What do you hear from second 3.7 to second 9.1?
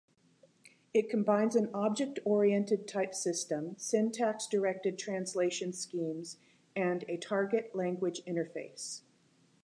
syntax-directed translation schemes and a target-language interface.